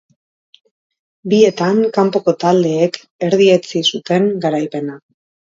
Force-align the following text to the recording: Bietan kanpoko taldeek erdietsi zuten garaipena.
Bietan 1.33 1.81
kanpoko 1.97 2.33
taldeek 2.45 2.99
erdietsi 3.29 3.83
zuten 3.95 4.29
garaipena. 4.49 4.99